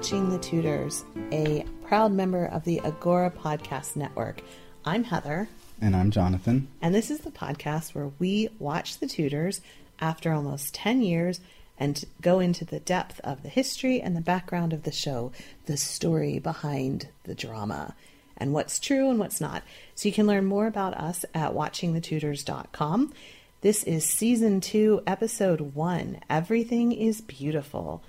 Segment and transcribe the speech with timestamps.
[0.00, 4.40] Watching the Tudors, a proud member of the Agora Podcast Network.
[4.82, 5.46] I'm Heather,
[5.78, 6.68] And I'm Jonathan.
[6.80, 9.60] and this is the podcast where we watch the Tudors
[10.00, 11.40] after almost 10 years
[11.78, 15.32] and go into the depth of the history and the background of the show,
[15.66, 17.94] the story behind the drama,
[18.38, 19.62] and what's true and what's not.
[19.94, 23.12] So you can learn more about us at watchingthetudors.com.
[23.60, 28.02] This is season two, episode one Everything is Beautiful.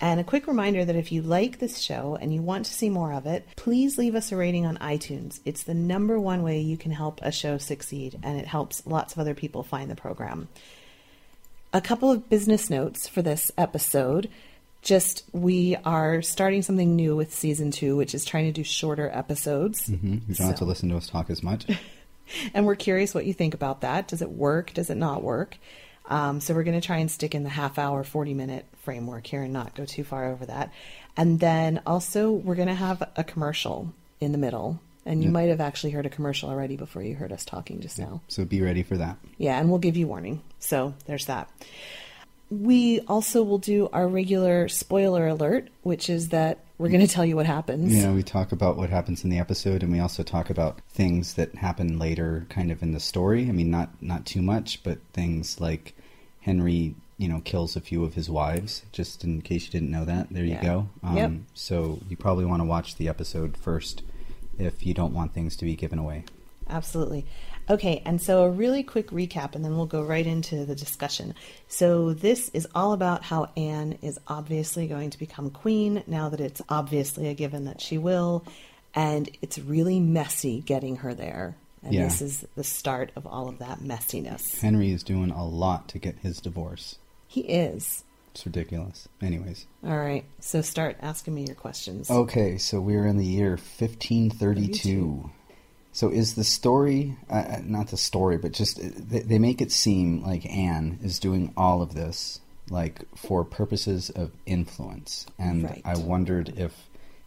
[0.00, 2.88] And a quick reminder that if you like this show and you want to see
[2.88, 5.40] more of it, please leave us a rating on iTunes.
[5.44, 9.12] It's the number one way you can help a show succeed, and it helps lots
[9.12, 10.48] of other people find the program.
[11.74, 14.30] A couple of business notes for this episode.
[14.82, 19.10] Just we are starting something new with season two, which is trying to do shorter
[19.12, 19.86] episodes.
[19.88, 21.66] hmm You don't have to listen to us talk as much.
[22.54, 24.08] and we're curious what you think about that.
[24.08, 24.72] Does it work?
[24.72, 25.58] Does it not work?
[26.10, 29.26] Um, so we're going to try and stick in the half hour, 40 minute framework
[29.26, 30.72] here and not go too far over that.
[31.16, 34.80] And then also, we're going to have a commercial in the middle.
[35.06, 35.32] And you Yeah.
[35.32, 38.20] might have actually heard a commercial already before you heard us talking just now.
[38.28, 39.16] So be ready for that.
[39.38, 40.42] Yeah, and we'll give you warning.
[40.58, 41.48] So there's that.
[42.50, 47.24] We also will do our regular spoiler alert, which is that we're going to tell
[47.24, 47.94] you what happens.
[47.94, 51.34] Know, we talk about what happens in the episode, and we also talk about things
[51.34, 53.48] that happen later, kind of in the story.
[53.48, 55.94] I mean, not not too much, but things like
[56.40, 58.82] Henry, you know, kills a few of his wives.
[58.92, 60.88] Just in case you didn't know that, there you go.
[61.02, 61.32] Um, Yep.
[61.54, 64.02] So you probably want to watch the episode first
[64.58, 66.24] if you don't want things to be given away.
[66.68, 67.26] Absolutely.
[67.68, 71.34] Okay, and so a really quick recap, and then we'll go right into the discussion.
[71.68, 76.40] So, this is all about how Anne is obviously going to become queen now that
[76.40, 78.44] it's obviously a given that she will,
[78.94, 81.56] and it's really messy getting her there.
[81.82, 82.04] And Yeah.
[82.04, 84.60] this is the start of all of that messiness.
[84.60, 86.96] Henry is doing a lot to get his divorce.
[87.26, 88.04] He is.
[88.32, 89.08] It's ridiculous.
[89.20, 89.66] Anyways.
[89.84, 92.10] All right, so start asking me your questions.
[92.10, 94.30] Okay, so we're in the year 1532.
[94.38, 95.30] 32.
[95.92, 99.60] So is the story, uh, uh, not the story, but just uh, they, they make
[99.60, 102.40] it seem like Anne is doing all of this
[102.70, 105.26] like for purposes of influence.
[105.38, 105.82] And Right.
[105.84, 106.72] I wondered if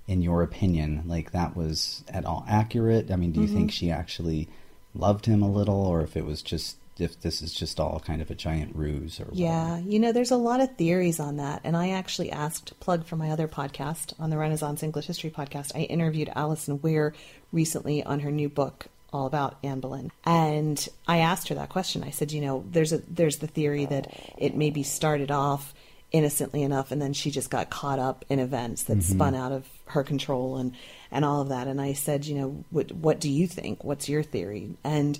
[0.07, 3.09] in your opinion like that was at all accurate.
[3.11, 3.85] I mean, do you think Mm-hmm.
[3.85, 4.49] she actually
[4.93, 8.21] loved him a little or if it was just if this is just all kind
[8.21, 11.61] of a giant ruse or Yeah, you know, there's a lot of theories on that.
[11.63, 15.71] And I actually asked, plug for my other podcast on the Renaissance English History podcast,
[15.75, 17.15] I interviewed Alison Weir
[17.51, 20.11] recently on her new book all about Anne Boleyn.
[20.25, 22.03] And I asked her that question.
[22.03, 25.73] I said, you know, there's a there's the theory that it maybe started off
[26.11, 29.67] innocently enough and then she just got caught up in events that spun out of
[29.87, 30.73] her control and
[31.11, 31.67] and all of that.
[31.67, 33.83] And I said, you know, what what do you think?
[33.83, 34.77] What's your theory?
[34.83, 35.19] And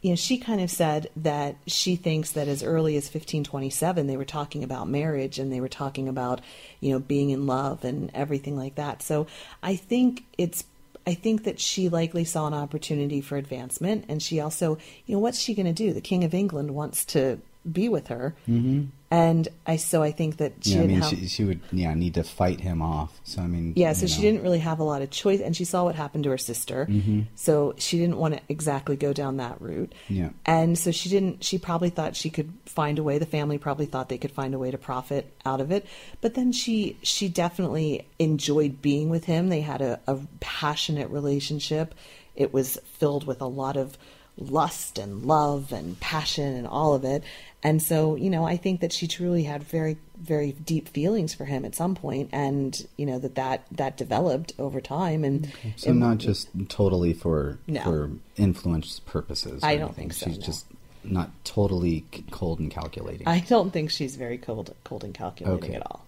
[0.00, 4.16] you know, she kind of said that she thinks that as early as 1527 they
[4.16, 6.40] were talking about marriage and they were talking about,
[6.80, 9.02] you know, being in love and everything like that.
[9.02, 9.26] So
[9.62, 10.64] I think it's
[11.06, 15.20] I think that she likely saw an opportunity for advancement and she also, you know,
[15.20, 15.92] what's she going to do?
[15.92, 17.40] The King of England wants to
[17.72, 18.34] be with her.
[18.48, 18.86] Mm-hmm.
[19.10, 21.94] And I so I think that she Yeah, I mean, have she, she would yeah
[21.94, 23.18] need to fight him off.
[23.24, 25.64] So I mean, yeah, so she didn't really have a lot of choice, and she
[25.64, 26.86] saw what happened to her sister.
[27.34, 29.94] So she didn't want to exactly go down that route.
[30.08, 30.30] Yeah.
[30.44, 31.42] and so she didn't.
[31.42, 33.16] She probably thought she could find a way.
[33.16, 35.86] The family probably thought they could find a way to profit out of it.
[36.20, 39.48] But then she she definitely enjoyed being with him.
[39.48, 41.94] They had a, a passionate relationship.
[42.36, 43.96] It was filled with a lot of
[44.38, 47.22] lust and love and passion and all of it.
[47.62, 51.44] And so, you know, I think that she truly had very, very deep feelings for
[51.44, 55.24] him at some point, and you know that that that developed over time.
[55.24, 57.82] And So and- not just totally for No.
[57.82, 59.62] for influence purposes.
[59.64, 60.10] I don't anything.
[60.10, 60.46] think so, She's no.
[60.46, 60.66] just
[61.02, 63.26] not totally cold and calculating.
[63.26, 65.74] I don't think she's very cold, cold and calculating Okay.
[65.74, 66.04] at all.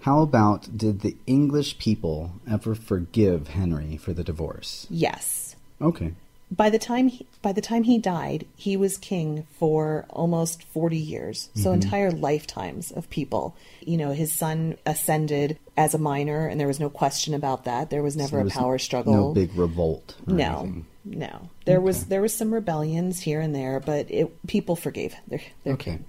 [0.00, 4.86] How about did the English people ever forgive Henry for the divorce?
[4.90, 6.12] Yes, Okay.
[6.54, 10.96] By the time he, by the time he died, he was king for almost 40
[10.98, 11.48] years.
[11.54, 11.74] So Mm-hmm.
[11.74, 13.56] entire lifetimes of people.
[13.80, 17.88] You know, his son ascended as a minor and there was no question about that.
[17.90, 19.12] There was never There a power struggle.
[19.14, 20.14] No big revolt.
[20.26, 20.44] No.
[20.60, 20.86] anything.
[21.04, 21.48] No.
[21.64, 25.72] There was there was some rebellions here and there, but it people forgave their their
[25.74, 25.90] Okay.
[25.92, 26.04] king.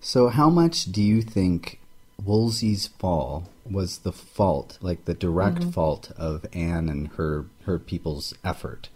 [0.00, 1.78] So, how much do you think
[2.24, 5.70] Wolsey's fall was the fault, like the direct Mm-hmm.
[5.70, 8.88] fault of Anne and her her people's effort?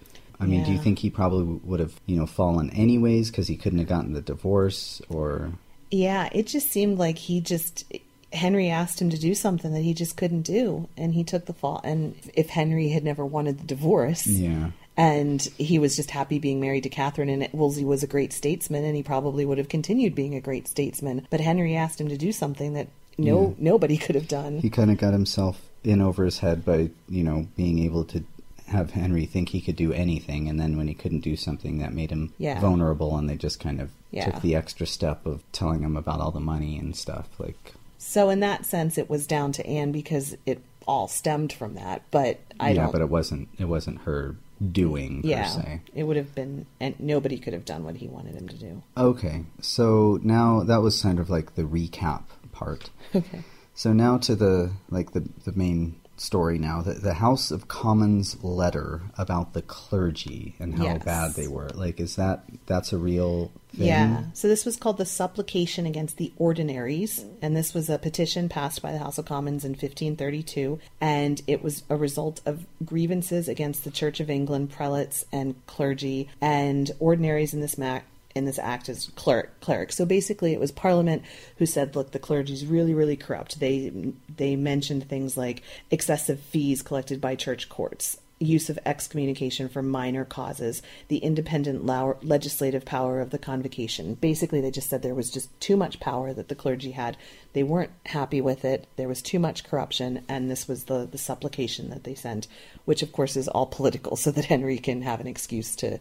[0.45, 3.57] I mean, do you think he probably would have, you know, fallen anyways because he
[3.57, 5.53] couldn't have gotten the divorce, or
[5.91, 7.85] Yeah, it just seemed like he just
[8.33, 11.53] Henry asked him to do something that he just couldn't do, and he took the
[11.53, 11.81] fall.
[11.85, 16.61] And if Henry had never wanted the divorce, yeah, and he was just happy being
[16.61, 20.15] married to Catherine, and Wolsey was a great statesman, and he probably would have continued
[20.15, 21.27] being a great statesman.
[21.31, 24.59] But Henry asked him to do something that no nobody could have done.
[24.59, 28.25] he kind of got himself in over his head by, you know, being able to
[28.67, 31.93] have Henry think he could do anything, and then when he couldn't do something, that
[31.93, 32.61] made him Yeah.
[32.61, 34.31] vulnerable, and they just kind of Yeah.
[34.31, 37.75] took the extra step of telling him about all the money and stuff, like.
[37.99, 42.03] So in that sense, it was down to Anne because it all stemmed from that.
[42.11, 42.93] But I yeah, don't.
[42.93, 43.49] but it wasn't.
[43.59, 44.37] It wasn't her
[44.73, 45.81] doing per yeah, se.
[45.95, 48.83] it would have been, and nobody could have done what he wanted him to do.
[48.97, 52.23] Okay, so now that was kind of like the recap
[52.53, 52.91] part.
[53.15, 53.43] Okay.
[53.77, 58.43] So now to the like the the main story now the the House of Commons
[58.43, 61.05] letter about the clergy and how Yes.
[61.05, 61.71] bad they were.
[61.75, 63.87] Like, is that that's a real thing?
[63.89, 64.25] Yeah.
[64.33, 68.81] So this was called the Supplication Against the Ordinaries, and this was a petition passed
[68.81, 73.85] by the House of Commons in 1532, and it was a result of grievances against
[73.85, 78.01] the Church of England prelates and clergy and ordinaries in this ma-
[78.35, 79.97] in this act as cleric, clerics.
[79.97, 81.23] So basically, it was Parliament
[81.59, 83.93] who said, "Look, the clergy's really, really corrupt." They
[84.37, 90.25] they mentioned things like excessive fees collected by church courts, use of excommunication for minor
[90.25, 91.87] causes, the independent
[92.25, 94.15] legislative power of the convocation.
[94.15, 97.17] Basically, they just said there was just too much power that the clergy had.
[97.53, 98.89] They weren't happy with it.
[98.97, 102.49] There was too much corruption, and this was the the supplication that they sent,
[102.85, 106.01] which of course is all political, so that Henry can have an excuse to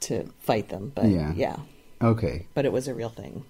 [0.00, 0.92] to fight them.
[0.94, 1.32] But Yeah.
[1.34, 1.56] yeah,
[2.02, 3.44] Okay, but it was a real thing.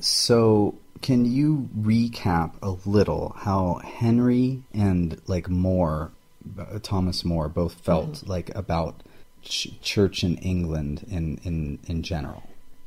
[0.00, 6.10] so can you recap a little how Henry and like More,
[6.58, 8.30] uh, Thomas More, both felt Mm-hmm.
[8.30, 9.02] like about
[9.42, 12.42] ch- church in England in in in general,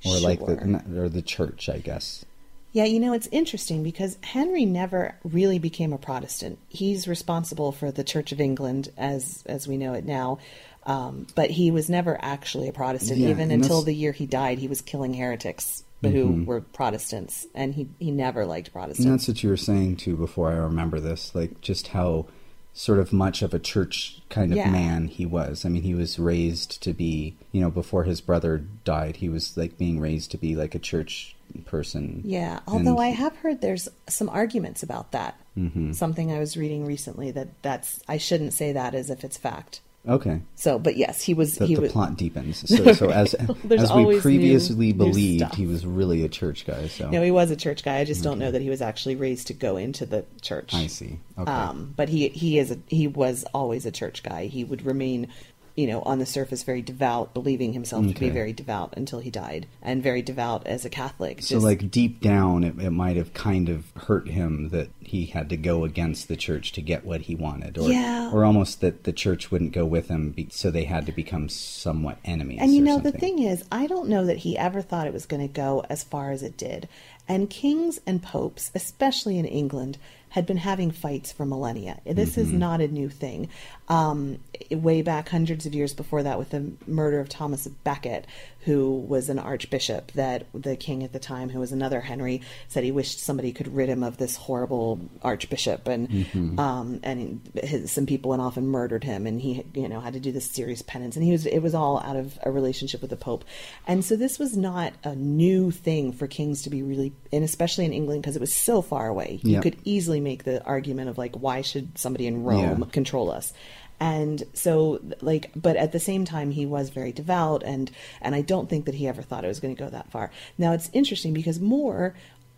[0.05, 2.25] or like the or the church, I guess.
[2.73, 6.57] Yeah, you know, it's interesting because Henry never really became a Protestant.
[6.69, 10.39] He's responsible for the Church of England as as we know it now.
[10.83, 13.19] Um, but he was never actually a Protestant.
[13.19, 17.45] Yeah, Even until that's- the year he died, he was killing heretics who were Protestants,
[17.53, 19.05] and he, he never liked Protestants.
[19.05, 22.25] And that's what you were saying too before I remember this, like just how
[22.73, 24.71] sort of much of a church kind of Yeah.
[24.71, 25.63] man he was.
[25.63, 29.55] I mean, he was raised to be, you know, before his brother died, he was
[29.55, 31.35] like being raised to be like a church
[31.65, 32.21] person.
[32.25, 35.35] Yeah, although And- I have heard there's some arguments about that.
[35.55, 35.91] Mm-hmm.
[35.91, 39.81] Something I was reading recently that that's I shouldn't say that as if it's fact.
[40.07, 40.41] Okay.
[40.55, 42.61] So, but yes, he was The, he the was plot deepens.
[42.67, 45.55] So, so as as we previously new- new believed, stuff.
[45.55, 46.87] he was really a church guy.
[46.87, 47.97] So No, he was a church guy.
[47.97, 50.73] I just don't know that he was actually raised to go into the church.
[50.73, 51.19] I see.
[51.37, 51.51] Okay.
[51.51, 54.45] Um, but he he is a, he was always a church guy.
[54.45, 55.27] He would remain,
[55.75, 59.29] you know, on the surface very devout, believing himself to be very devout until he
[59.29, 61.41] died, and very devout as a Catholic.
[61.41, 65.25] So, Just- like deep down, it, it might have kind of hurt him that he
[65.27, 68.31] had to go against the church to get what he wanted, or Yeah.
[68.31, 71.49] or almost that the church wouldn't go with him, be, so they had to become
[71.49, 72.59] somewhat enemies.
[72.61, 75.25] And you know, the thing is, I don't know that he ever thought it was
[75.25, 76.87] going to go as far as it did.
[77.27, 79.97] And kings and popes, especially in England,
[80.31, 81.99] had been having fights for millennia.
[82.05, 82.41] This Mm-hmm.
[82.41, 83.49] is not a new thing.
[83.87, 84.39] Um,
[84.71, 88.25] way back hundreds of years before that, with the murder of Thomas Becket,
[88.61, 92.83] who was an archbishop, that the king at the time, who was another Henry, said
[92.83, 96.59] he wished somebody could rid him of this horrible archbishop, and Mm-hmm.
[96.59, 100.13] um, and his, some people went off and murdered him, and he you know had
[100.13, 103.01] to do this serious penance, and he was it was all out of a relationship
[103.01, 103.45] with the Pope,
[103.87, 107.85] and so this was not a new thing for kings to be really, and especially
[107.85, 109.39] in England because it was so far away.
[109.43, 112.85] You could easily make the argument of like, why should somebody in Rome Yeah.
[112.91, 113.53] control us?
[114.01, 118.41] And so, like, but at the same time, he was very devout, and and I
[118.41, 120.31] don't think that he ever thought it was going to go that far.
[120.57, 122.15] Now it's interesting because More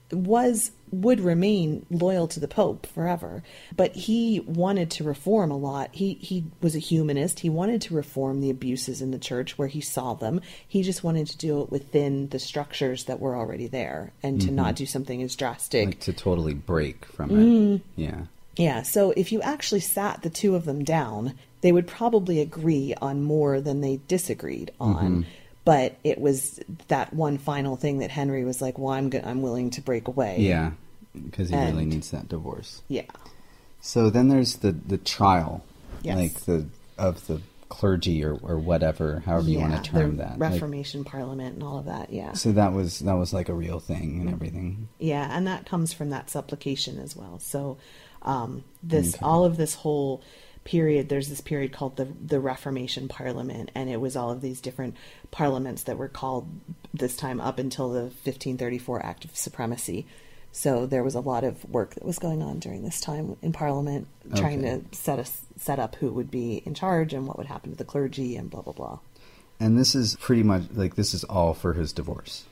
[0.09, 3.43] was would remain loyal to the Pope forever,
[3.75, 5.89] but he wanted to reform a lot.
[5.91, 7.41] He he was a humanist.
[7.41, 10.39] He wanted to reform the abuses in the church where he saw them.
[10.65, 14.47] He just wanted to do it within the structures that were already there, and to
[14.47, 14.55] mm-hmm.
[14.55, 15.87] not do something as drastic.
[15.87, 17.33] like to totally break from it.
[17.33, 17.81] Mm.
[17.97, 18.21] Yeah.
[18.55, 22.93] Yeah, so if you actually sat the two of them down, they would probably agree
[23.01, 24.95] on more than they disagreed on.
[24.95, 25.29] Mm-hmm.
[25.65, 29.41] But it was that one final thing that Henry was like, "Well, I'm go- I'm
[29.41, 30.71] willing to break away." Yeah,
[31.13, 32.81] because he really needs that divorce.
[32.89, 33.03] yeah,
[33.79, 35.63] So then there's the the trial,
[36.01, 36.17] Yes.
[36.17, 36.65] like the
[36.97, 40.37] of the clergy or or whatever, however you want to term that.
[40.37, 42.11] Like, Reformation Parliament and all of that.
[42.11, 44.89] Yeah, so that was that was like a real thing and everything.
[44.99, 47.39] Yeah, and that comes from that supplication as well.
[47.39, 47.77] So,
[48.23, 49.23] um, this Okay.
[49.25, 50.21] all of this whole
[50.63, 54.61] period, there's this period called the the Reformation Parliament, and it was all of these
[54.61, 54.95] different
[55.31, 56.47] parliaments that were called
[56.93, 60.05] this time up until the 1534 Act of Supremacy.
[60.55, 63.53] So there was a lot of work that was going on during this time in
[63.53, 64.81] Parliament, trying Okay.
[64.91, 67.77] to set us set up who would be in charge and what would happen to
[67.77, 68.99] the clergy and blah blah blah.
[69.59, 72.43] And this is pretty much like this is all for his divorce.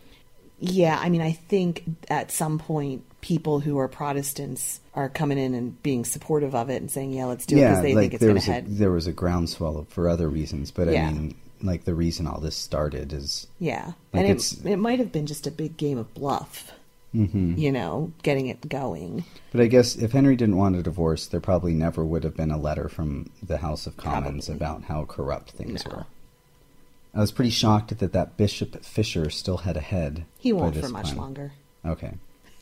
[0.60, 5.54] Yeah, I mean, I think at some point people who are Protestants are coming in
[5.54, 8.14] and being supportive of it and saying, "Yeah, let's do it," because they like think
[8.16, 8.66] it's going to head.
[8.68, 11.08] there was a groundswell for other reasons, but Yeah.
[11.08, 14.78] I mean, like the reason all this started is Yeah, Like and it's- it, it
[14.78, 16.72] might have been just a big game of bluff,
[17.14, 17.58] Mhm.
[17.58, 19.24] you know, getting it going.
[19.52, 22.50] But I guess if Henry didn't want a divorce, there probably never would have been
[22.52, 24.56] a letter from the House of Commons Probably.
[24.66, 25.92] about how corrupt things No.
[25.98, 26.06] were.
[27.14, 30.26] I was pretty shocked that that Bishop Fisher still had a head.
[30.40, 31.52] He won't for much longer.
[31.86, 32.14] Okay.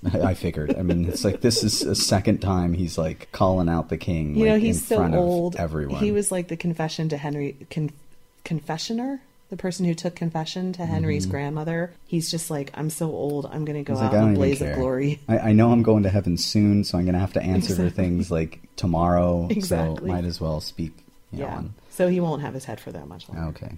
[0.13, 0.75] I figured.
[0.77, 4.35] I mean, it's like this is a second time he's like calling out the king.
[4.35, 5.55] You know, he's so old.
[5.57, 6.01] Everyone.
[6.01, 7.91] He was like the confession to Henry, con,
[8.45, 11.91] confessioner, the person who took confession to Henry's grandmother.
[12.07, 13.45] He's just like, I'm so old.
[13.47, 14.05] I'm going to go Mm-hmm.
[14.05, 15.19] He's out like, in a blaze of glory.
[15.27, 17.75] I, I know I'm going to heaven soon, so I'm going to have to answer
[17.75, 19.47] for things like tomorrow.
[19.49, 20.09] So Exactly.
[20.11, 20.93] might as well speak.
[21.31, 23.49] You know, Yeah, on- so he won't have his head for that much longer.
[23.49, 23.73] Okay.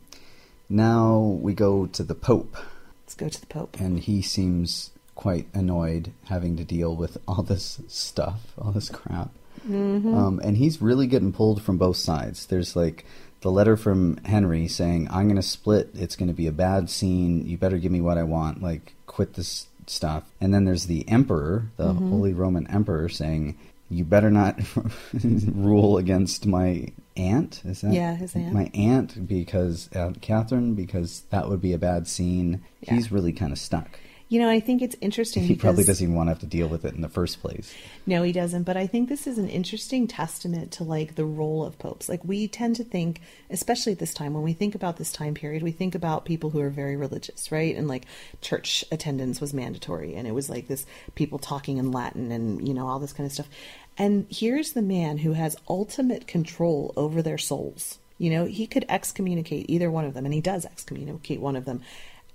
[0.70, 2.56] Now we go to the Pope.
[3.04, 3.78] Let's go to the Pope.
[3.80, 9.30] and he seems quite annoyed having to deal with all this stuff, all this crap.
[9.68, 10.14] Mm-hmm.
[10.14, 12.48] Um, and he's really getting pulled from both sides.
[12.48, 13.06] There's like
[13.42, 15.90] the letter from Henry saying, "I'm going to split.
[15.94, 17.46] It's going to be a bad scene.
[17.46, 18.62] You better give me what I want.
[18.64, 22.10] Like, quit this stuff." And then there's the Emperor, the Mm-hmm.
[22.10, 23.58] Holy Roman Emperor, saying,
[23.90, 24.60] "You better not
[25.14, 28.54] rule against my aunt." Is that Yeah, his aunt.
[28.54, 32.64] My aunt, because uh, Catherine, because that would be a bad scene.
[32.82, 32.96] Yeah.
[32.96, 34.00] He's really kind of stuck.
[34.32, 35.44] You know, I think it's interesting.
[35.44, 37.76] He probably doesn't even want to have to deal with it in the first place.
[38.06, 38.64] No, he doesn't.
[38.64, 42.08] But I think this is an interesting testament to like the role of popes.
[42.08, 43.20] Like we tend to think,
[43.50, 46.50] especially at this time, when we think about this time period, we think about people
[46.50, 47.76] who are very religious, right?
[47.76, 48.06] And like
[48.40, 52.74] church attendance was mandatory, and it was like this people talking in Latin and you
[52.74, 53.50] know all this kind of stuff.
[53.98, 58.00] And here's the man who has ultimate control over their souls.
[58.18, 61.66] You know, he could excommunicate either one of them, and he does excommunicate one of
[61.66, 61.82] them.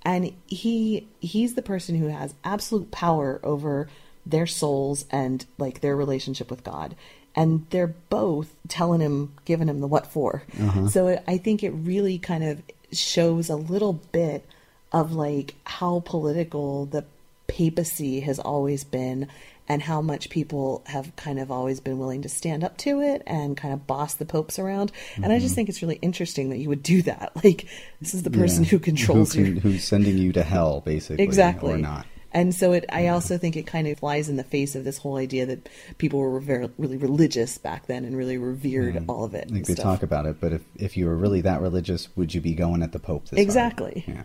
[0.06, 3.88] And he he's the person who has absolute power over
[4.24, 6.94] their souls and like their relationship with God.
[7.34, 10.44] And they're both telling him, giving him the what for.
[10.58, 10.86] Uh-huh.
[10.88, 14.46] So it, I think it really kind of shows a little bit
[14.92, 17.04] of like how political the
[17.48, 19.26] papacy has always been
[19.68, 23.22] and how much people have kind of always been willing to stand up to it
[23.26, 24.92] and kind of boss the popes around.
[25.16, 25.54] And I just mm-hmm.
[25.54, 27.32] think it's really interesting that you would do that.
[27.44, 27.66] Like
[28.00, 28.70] this is the person Yeah.
[28.70, 32.06] who controls Who can- your who's sending you to hell, basically, exactly or not.
[32.32, 34.98] and so it i also think it kind of flies in the face of this
[34.98, 35.68] whole idea that
[35.98, 39.74] people were very, really religious back then and really revered all of it Like they
[39.74, 39.84] stuff.
[39.84, 42.82] talk about it, but if if you were really that religious, would you be going
[42.82, 43.26] at the Pope?
[43.32, 44.04] Exactly.
[44.08, 44.22] Yeah.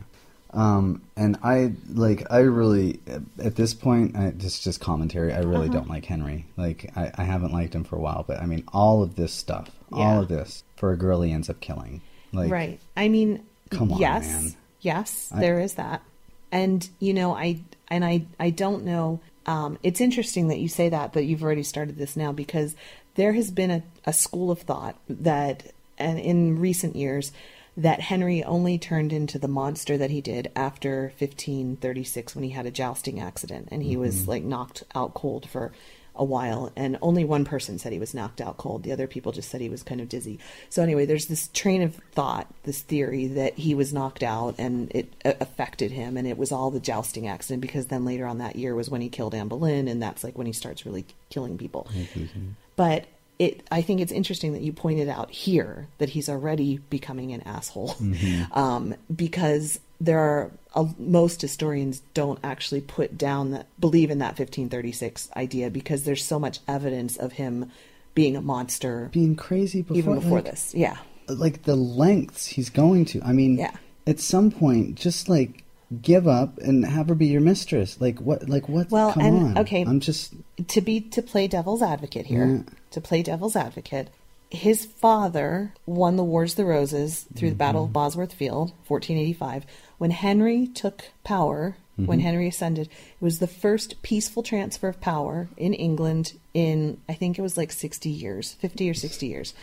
[0.53, 2.99] Um, and I like I really
[3.39, 5.31] at this point I, this is just commentary.
[5.33, 5.73] I really Uh-huh.
[5.79, 6.45] don't like Henry.
[6.57, 9.31] Like I, I haven't liked him for a while, but I mean all of this
[9.33, 9.97] stuff, Yeah.
[9.99, 12.01] all of this for a girl he ends up killing.
[12.33, 14.55] Like right i mean Come on, yes man.
[14.79, 16.01] yes I- there is that
[16.49, 20.87] and you know i and i i don't know um it's interesting that you say
[20.87, 22.73] that that you've already started this now because
[23.15, 27.33] there has been a, a school of thought that and in recent years
[27.77, 32.65] that henry only turned into the monster that he did after 1536 when he had
[32.65, 35.71] a jousting accident and he was like knocked out cold for
[36.15, 36.71] a while.
[36.75, 38.83] And only one person said he was knocked out cold.
[38.83, 40.39] The other people just said he was kind of dizzy.
[40.69, 44.91] So anyway there's this train of thought this theory that he was knocked out and
[44.91, 48.39] it uh, affected him and it was all the jousting accident because then later on
[48.39, 51.05] that year was when he killed anne boleyn and that's like when he starts really
[51.29, 51.87] killing people.
[52.75, 53.05] But
[53.41, 57.41] it i think it's interesting that you pointed out here that he's already becoming an
[57.41, 57.95] asshole
[58.53, 64.37] um, because there are uh, most historians don't actually put down that believe in that
[64.39, 67.71] 1536 idea because there's so much evidence of him
[68.13, 72.69] being a monster being crazy before, even before like, this yeah like the lengths he's
[72.69, 73.21] going to.
[73.23, 73.71] I mean, Yeah.
[74.05, 75.63] at some point, just like
[76.01, 77.99] give up and have her be your mistress.
[77.99, 78.47] Like what?
[78.47, 78.89] Like what?
[78.91, 79.57] Well, Come and- on.
[79.59, 79.83] okay.
[79.83, 80.33] I'm just.
[80.67, 82.73] to be to play devil's advocate here, Yeah.
[82.91, 84.09] to play devil's advocate,
[84.49, 87.93] his father won the Wars of the Roses through the Battle of mm-hmm.
[87.93, 89.65] Bosworth Field, 1485.
[89.97, 92.25] When Henry took power, when mm-hmm.
[92.25, 97.37] Henry ascended, it was the first peaceful transfer of power in England in I think
[97.37, 99.53] it was like 60 years, 50 or 60 years.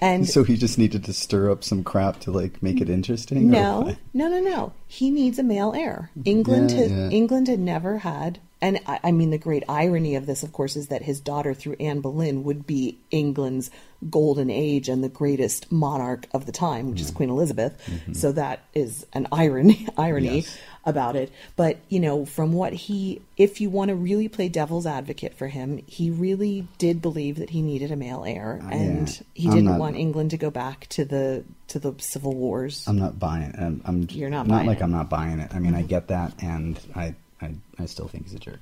[0.00, 3.50] And So he just needed to stir up some crap to like make it interesting.
[3.50, 4.72] no, no, no, no.
[4.86, 6.10] He needs a male heir.
[6.24, 7.08] England, Yeah, had, yeah.
[7.08, 10.76] England had never had, and I, I mean the great irony of this, of course,
[10.76, 13.70] is that his daughter through Anne Boleyn would be England's
[14.08, 17.74] golden age and the greatest monarch of the time, which is Queen Elizabeth.
[18.12, 20.36] So that is an irony, irony Mm-hmm.
[20.36, 20.58] Yes.
[20.84, 21.32] about it.
[21.56, 25.48] But you know, from what he, if you want to really play devil's advocate for
[25.48, 29.22] him, he really did believe that he needed a male heir, and Uh, yeah.
[29.34, 32.84] he I'm didn't not- want England to go back to the to the civil wars.
[32.86, 33.56] I'm not buying it.
[33.58, 34.80] I'm, I'm You're not not buying like it.
[34.80, 34.84] Mm-hmm.
[34.84, 35.54] I'm not buying it.
[35.54, 38.60] I mean, I get that, and I, I, I still think he's a jerk.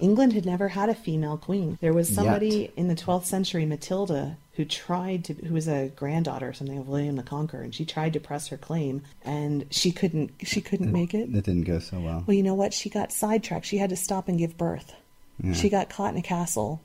[0.00, 1.76] England had never had a female queen.
[1.80, 2.72] There was somebody Yet.
[2.76, 6.86] in the 12th century, Matilda, who tried to, who was a granddaughter or something of
[6.86, 10.30] William the Conqueror, and she tried to press her claim, and she couldn't.
[10.44, 11.28] She couldn't make it.
[11.34, 12.22] It didn't go so well.
[12.26, 12.74] Well, you know what?
[12.74, 13.66] She got sidetracked.
[13.66, 14.92] She had to stop and give birth.
[15.42, 15.52] Yeah.
[15.54, 16.80] She got caught in a castle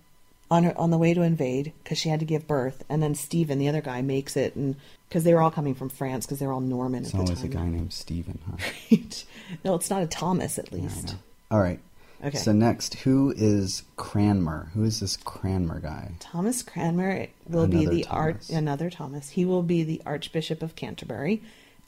[0.50, 3.14] on her on the way to invade because she had to give birth, and then
[3.14, 4.76] Stephen, the other guy, makes it, and
[5.08, 7.24] because they were all coming from France because they were all Norman It's at the
[7.26, 8.98] always a guy named Stephen, huh?
[9.64, 11.08] no, it's not a Thomas, at Yeah, least.
[11.10, 11.14] know.
[11.54, 11.80] All right.
[12.26, 12.38] Okay.
[12.38, 14.70] So next, who is Cranmer?
[14.74, 16.14] Who is this Cranmer guy?
[16.20, 19.30] Thomas Cranmer will be Another the art another Thomas.
[19.30, 21.44] He will be the Archbishop of Canterbury,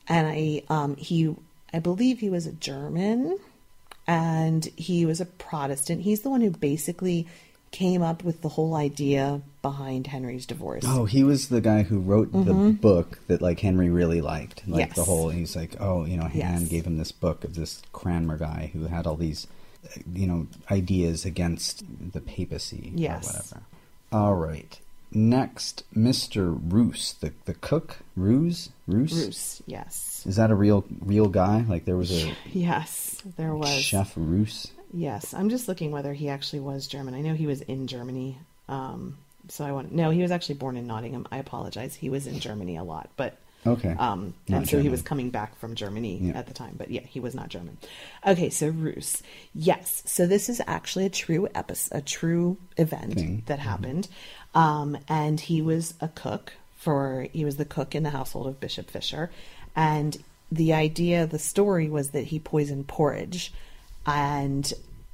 [0.08, 1.36] and I um he
[1.74, 3.40] I believe he was a German,
[4.08, 6.02] and he was a Protestant.
[6.04, 7.28] He's the one who basically
[7.72, 10.84] came up with the whole idea behind Henry's divorce.
[10.88, 14.66] Oh, he was the guy who wrote the book that like Henry really liked.
[14.68, 15.10] Like the Mm-hmm.
[15.12, 16.64] Whole, he's like, oh, you know, Anne Yes.
[16.70, 19.48] gave him this book of this Cranmer guy who had all these,
[20.14, 23.26] you know, ideas against the papacy Yes.
[23.30, 23.64] or whatever.
[24.12, 24.80] All right.
[25.12, 26.60] Next, Mr.
[26.72, 27.98] Roos, the the cook.
[28.18, 29.14] Roos, Roos.
[29.14, 31.64] Bruce, yes, Is that a real real guy?
[31.68, 34.68] Like there was a yes, there was chef Roos.
[34.94, 37.14] Yes, I'm just looking whether he actually was German.
[37.14, 38.38] I know he was in Germany.
[38.68, 41.28] Um, so I want no, he was actually born in Nottingham.
[41.32, 41.96] I apologize.
[41.96, 43.92] He was in Germany a lot, but Okay.
[43.98, 46.38] um, Not and so he was coming back from Germany Yeah.
[46.38, 46.76] at the time.
[46.78, 47.78] But yeah, he was not German.
[48.26, 49.22] Okay, so Roos.
[49.54, 53.44] Yes, so this is actually a true episode, a true event Thing.
[53.48, 54.08] that happened.
[54.54, 58.60] Um, and he was a cook for he was the cook in the household of
[58.60, 59.32] Bishop Fisher,
[59.76, 60.16] and
[60.52, 63.52] the idea, the story was that he poisoned porridge,
[64.06, 64.72] and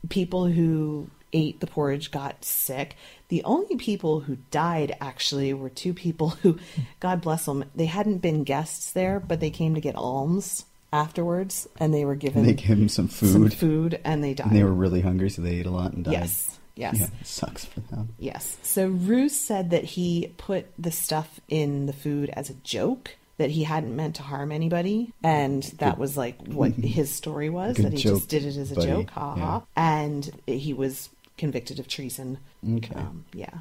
[0.10, 2.98] people who ate the porridge got sick.
[3.32, 6.60] The only people who died actually were two people who,
[7.00, 11.68] God bless them, they hadn't been guests there, but they came to get alms afterwards,
[11.80, 13.32] and they were given They gave him some food.
[13.32, 14.48] some food, and they died.
[14.48, 16.12] and they were really hungry, so they ate a lot and died.
[16.12, 17.00] Yes, yes.
[17.00, 18.10] Yeah, sucks for them.
[18.20, 18.58] Yes.
[18.64, 23.52] So Roos said that he put the stuff in the food as a joke, that
[23.52, 27.78] he hadn't meant to harm anybody, and that was like what his story was.
[27.78, 28.88] Good that he joke, just did it as a buddy.
[28.88, 29.62] joke, ha Yeah.
[29.78, 32.38] And he was convicted of treason.
[32.78, 32.96] Okay.
[32.96, 33.60] Um, yeah.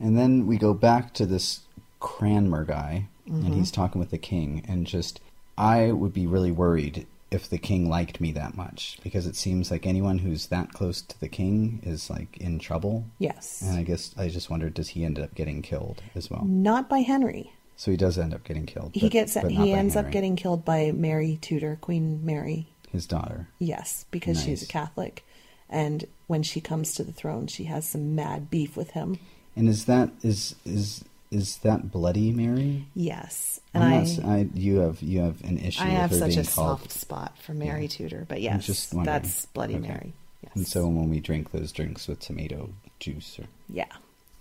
[0.00, 1.60] And then we go back to this
[2.00, 3.46] Cranmer guy, Mm-hmm.
[3.46, 5.20] and he's talking with the king, and just
[5.56, 9.70] I would be really worried if the king liked me that much because it seems
[9.70, 13.04] like anyone who's that close to the king is like in trouble.
[13.20, 13.62] Yes.
[13.62, 16.44] And I guess I just wondered, does he end up getting killed as well?
[16.44, 17.52] Not by Henry.
[17.76, 18.90] So he does end up getting killed.
[18.92, 22.66] He but- gets but not he ends up getting killed by Mary Tudor, Queen Mary.
[22.90, 23.46] his daughter.
[23.60, 25.24] Yes, because she's a Catholic.
[25.72, 29.18] And when she comes to the throne, she has some mad beef with him.
[29.56, 32.84] And is that is is is that Bloody Mary?
[32.94, 33.58] Yes.
[33.72, 35.82] And I, I, you have you have an issue.
[35.82, 37.88] I with have such a called, soft spot for Mary Yeah.
[37.88, 39.12] Tudor, but I'm yes, just wondering.
[39.22, 39.88] that's Bloody Okay.
[39.88, 40.12] Mary.
[40.44, 40.52] Yes.
[40.56, 42.68] And so when we drink those drinks with tomato
[43.00, 43.86] juice, or yeah,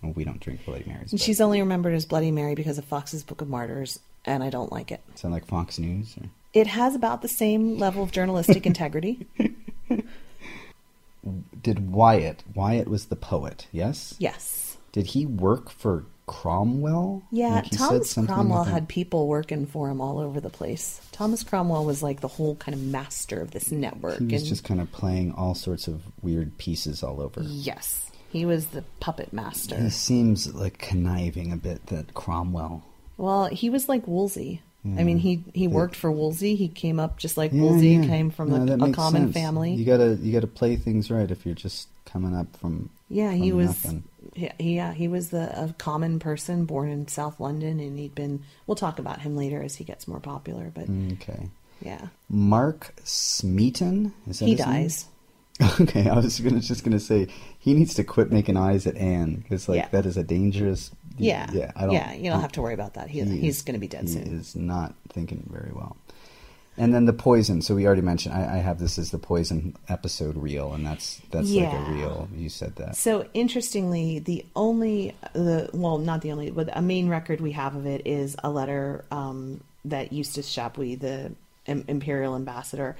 [0.01, 1.11] well, we don't drink Bloody Marys.
[1.13, 4.49] and she's only remembered as Bloody Mary because of Fox's Book of Martyrs, and I
[4.49, 4.99] don't like it.
[5.15, 6.15] sound like Fox News.
[6.19, 6.27] Or?
[6.53, 9.25] It has about the same level of journalistic integrity.
[11.61, 12.43] Did Wyatt?
[12.55, 13.67] Wyatt was the poet.
[13.71, 14.15] Yes.
[14.19, 14.77] Yes.
[14.91, 17.23] Did he work for Cromwell?
[17.31, 21.01] Yeah, Like Thomas Cromwell had people working for him all over the place.
[21.11, 24.19] Thomas Cromwell was like the whole kind of master of this network.
[24.19, 27.41] He was and just kind of playing all sorts of weird pieces all over.
[27.43, 29.75] yes, he was the puppet master.
[29.75, 31.87] It seems like conniving a bit.
[31.87, 32.83] That Cromwell.
[33.17, 34.07] Well, he was like
[34.83, 34.99] Wolsey.
[35.01, 36.55] I mean, he he worked for Wolsey.
[36.55, 38.05] He came up just like Yeah, Wolsey yeah.
[38.05, 39.33] came from No, a, a common sense.
[39.33, 39.73] family.
[39.73, 42.89] You gotta you gotta play things right if you're just coming up from.
[43.09, 43.85] yeah, he was.
[44.35, 48.43] Yeah, yeah, he was the a common person born in South London, and he'd been.
[48.65, 51.49] We'll talk about him later as he gets more popular, but mm, Okay.
[51.81, 54.13] yeah, Mark Smeaton.
[54.27, 54.67] Is that he his name?
[54.83, 55.05] dies.
[55.79, 57.27] Okay, I was gonna just gonna say
[57.59, 59.87] he needs to quit making eyes at Anne because like Yeah.
[59.91, 60.89] that is a dangerous.
[61.17, 61.71] Yeah, yeah.
[61.75, 61.93] I don't.
[61.93, 63.09] yeah, you don't have to worry about that.
[63.09, 64.39] He, he he's going to be dead he soon.
[64.39, 65.97] is not thinking very well.
[66.77, 67.61] And then the poison.
[67.61, 68.33] So we already mentioned.
[68.33, 72.29] I, I have this as the poison episode reel, and that's that's like a reel.
[72.33, 72.95] You said that.
[72.95, 77.75] So interestingly, the only the well, not the only, but a main record we have
[77.75, 81.33] of it is a letter um, that Eustace Chapuis, the
[81.65, 82.95] im- imperial ambassador,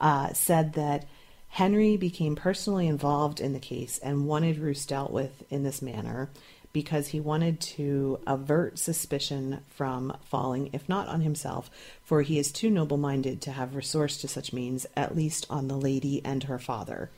[0.00, 1.06] uh, said that
[1.50, 6.30] Henry became personally involved in the case and wanted Roos dealt with in this manner
[6.72, 11.70] because he wanted to avert suspicion from falling, if not on himself,
[12.04, 15.68] for he is too noble minded to have resource to such means, at least on
[15.68, 17.10] the lady and her father.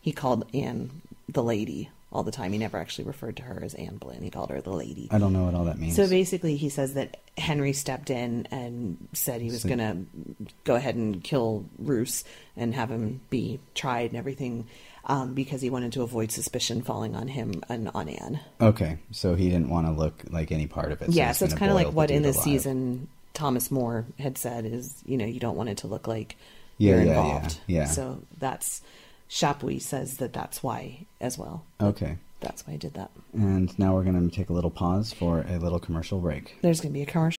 [0.00, 2.52] He called Anne the lady all the time.
[2.52, 4.22] He never actually referred to her as Anne Boleyn.
[4.22, 5.08] He called her the lady.
[5.10, 5.96] I don't know what all that means.
[5.96, 10.52] So basically, he says that Henry stepped in and said he was So- going to
[10.64, 12.24] go ahead and kill Roos
[12.56, 14.66] and have him be tried and everything
[15.08, 18.40] um, because he wanted to avoid suspicion falling on him and on Anne.
[18.60, 21.10] okay, so he didn't want to look like any part of it.
[21.10, 22.44] yeah, so it's kind of like what in this alive.
[22.44, 26.36] season Thomas More had said is, you know, you don't want it to look like
[26.76, 27.60] Yeah, you're yeah, yeah, involved.
[27.66, 27.84] yeah.
[27.86, 28.82] So that's
[29.30, 31.64] Chapuis says that that's why as well.
[31.80, 33.10] Okay, That's why I did that.
[33.34, 36.56] and now we're going to take a little pause for a little commercial break.
[36.62, 37.38] There's going to be a commercial.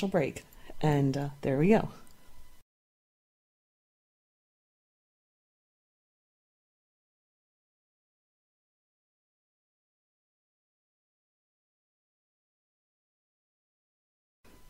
[0.00, 0.44] Commercial break.
[0.80, 1.90] And uh, there we go.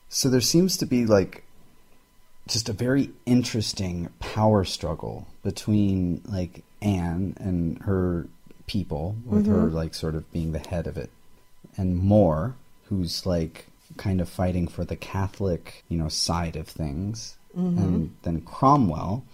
[0.08, 1.44] So there seems to be like
[2.48, 8.26] just a very interesting power struggle between like Anne and her
[8.66, 11.10] people, with her like sort of being the head of it,
[11.76, 17.37] and More, who's like kind of fighting for the Catholic, you know, side of things,
[17.57, 17.79] mm-hmm.
[17.79, 19.24] and then Cromwell,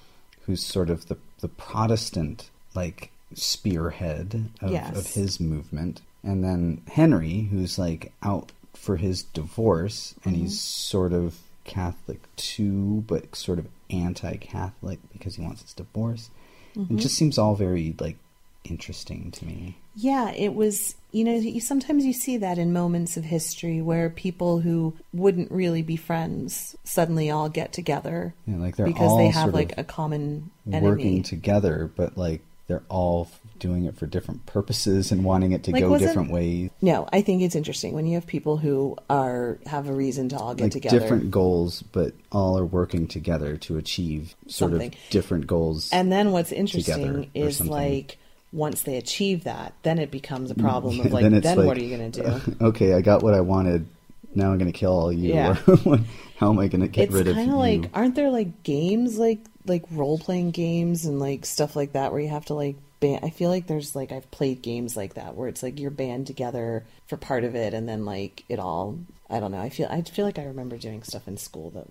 [0.47, 4.97] who's sort of the the Protestant like spearhead of, Yes.
[4.97, 10.45] of his movement, and then Henry, who's like out for his divorce, and mm-hmm.
[10.45, 16.31] he's sort of Catholic too, but sort of anti-Catholic because he wants his divorce.
[16.75, 16.99] It mm-hmm.
[16.99, 18.17] just seems all very like
[18.65, 19.79] interesting to me.
[19.99, 24.11] Yeah, it was, you know, you, sometimes you see that in moments of history where
[24.11, 29.29] people who wouldn't really be friends suddenly all get together Yeah, like they're because they
[29.29, 30.87] have like a common enemy.
[30.87, 35.71] working together, but like they're all doing it for different purposes and wanting it to
[35.71, 39.57] Like, go different ways, no, I think it's interesting when you have people who are
[39.67, 40.99] have a reason to all get like together.
[41.01, 44.89] different goals, but all are working together to achieve sort Something.
[44.93, 45.89] of different goals.
[45.91, 48.19] And then what's interesting is like
[48.57, 51.77] once they achieve that, then it becomes a problem of like then then, like, what
[51.77, 52.57] are you going to do?
[52.67, 53.87] okay, I got what I wanted.
[54.35, 55.35] Now I'm going to kill all you.
[55.35, 55.55] Yeah.
[56.39, 58.31] How am I going to get it's rid of It's kind of like aren't there
[58.31, 62.45] like games like like role playing games and like stuff like that where you have
[62.47, 65.63] to like band I feel like there's like I've played games like that where it's
[65.63, 68.99] like you're band together for part of it and then like it all
[69.31, 71.87] I don't know I feel I feel like I remember doing stuff in school that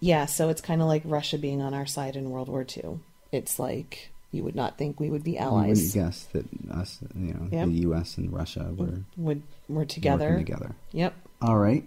[0.00, 3.00] yeah so it's kind of like Russia being on our side in World War II
[3.32, 7.34] it's like you would not think we would be wouldn't allies guess that us, you
[7.34, 7.66] know, Yep.
[7.68, 8.16] the U.S.
[8.18, 10.72] and Russia were would we're together together.
[10.92, 11.84] yep All right.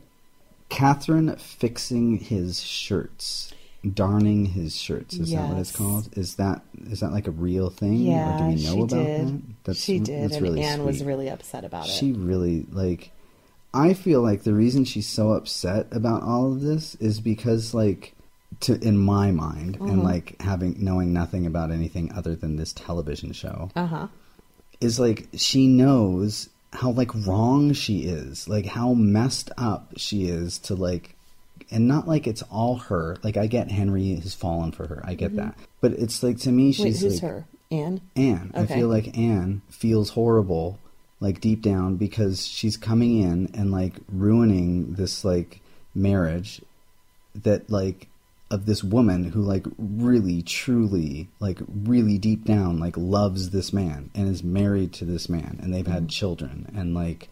[0.69, 3.53] Catherine fixing his shirts,
[3.93, 5.15] darning his shirts.
[5.15, 6.09] Is that what it's called?
[6.17, 7.97] Is that is that like a real thing?
[7.97, 9.77] yeah or do we know she about did that?
[9.77, 13.11] she did That's and really Anne was really upset about it She really like.
[13.75, 18.13] I feel like the reason she's so upset about all of this is because like
[18.61, 19.89] to in my mind Mm-hmm.
[19.89, 24.07] and like having knowing nothing about anything other than this television show uh-huh
[24.81, 30.57] is like she knows how like wrong she is like how messed up she is
[30.59, 31.15] to like
[31.71, 35.13] and not like it's all her like i get henry has fallen for her i
[35.13, 36.83] get that but it's like to me Mm-hmm.
[36.83, 37.45] Wait, she's who's like her?
[37.71, 38.01] Anne?
[38.15, 40.77] anne i feel like anne feels horrible
[41.19, 45.61] like deep down because she's coming in and like ruining this like
[45.95, 46.61] marriage
[47.35, 48.07] that like
[48.51, 54.09] of this woman who like really truly like really deep down like loves this man
[54.13, 56.07] and is married to this man and they've had mm-hmm.
[56.07, 57.29] children and like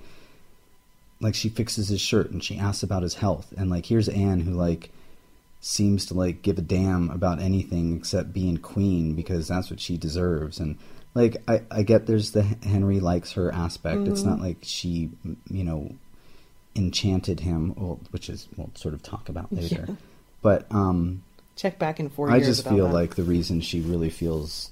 [1.20, 4.40] like she fixes his shirt and she asks about his health and like here's Anne
[4.40, 4.92] who like
[5.60, 9.98] seems to like give a damn about anything except being queen because that's what she
[9.98, 10.76] deserves and
[11.14, 14.08] like I, I get there's the Henry likes her aspect.
[14.08, 14.46] It's not mm-hmm.
[14.46, 15.10] like she
[15.50, 15.96] you know
[16.76, 19.86] enchanted him, well, which is we'll sort of talk about later.
[19.88, 19.96] Yeah.
[20.42, 21.24] But um
[21.56, 22.94] Check back in four I just feel that.
[22.94, 24.72] like the reason she really feels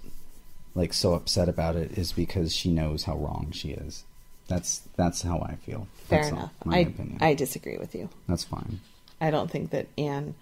[0.76, 4.04] like so upset about it is because she knows how wrong she is.
[4.48, 5.88] That's that's how I feel.
[6.08, 6.52] fair That's enough.
[6.66, 7.18] my I opinion.
[7.22, 8.10] I disagree with you.
[8.28, 8.80] that's fine.
[9.22, 10.34] I don't think that Anne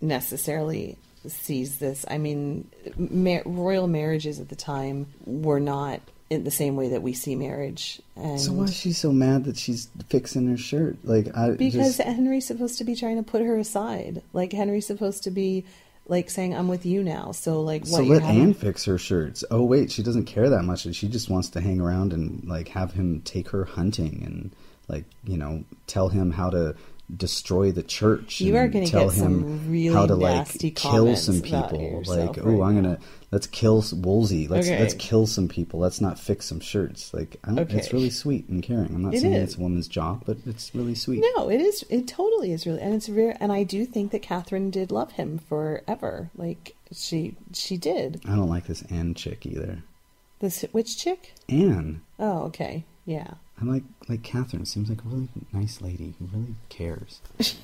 [0.00, 2.04] necessarily sees this.
[2.08, 6.00] I mean, ma- royal marriages at the time were not
[6.30, 9.44] in the same way that we see marriage, and So why is she so mad
[9.44, 10.96] that she's fixing her shirt?
[11.04, 14.22] Like I because just, Henry's supposed to be trying to put her aside.
[14.32, 15.64] Like Henry's supposed to be
[16.06, 18.98] like saying, "I'm with you now." So like, what so let having- Anne fix her
[18.98, 19.42] shirts.
[19.50, 20.82] Oh wait, she doesn't care that much.
[20.94, 24.50] She just wants to hang around and like have him take her hunting and
[24.88, 26.74] like you know tell him how to
[27.14, 28.40] destroy the church.
[28.40, 31.40] You and are gonna tell get him some really how to nasty like kill some
[31.40, 32.02] people.
[32.06, 32.82] Like right oh, I'm now.
[32.82, 32.98] gonna
[33.30, 34.48] let's kill Wolsey.
[34.48, 34.78] Let's Okay.
[34.78, 35.80] let's kill some people.
[35.80, 37.12] Let's not fix some shirts.
[37.12, 38.94] Like I don't, it's really sweet and caring.
[38.94, 39.50] I'm not It saying is.
[39.50, 41.24] it's a woman's job, but it's really sweet.
[41.36, 41.84] No, it is.
[41.90, 43.34] It totally is really, and it's very.
[43.40, 46.30] And I do think that Catherine did love him forever.
[46.36, 48.20] Like she, she did.
[48.26, 49.82] I don't like this Anne chick either.
[50.40, 51.34] This which chick?
[51.48, 52.00] Anne.
[52.18, 53.34] Oh, okay, yeah.
[53.60, 54.64] I like like Catherine.
[54.64, 57.20] Seems like a really nice lady who really cares.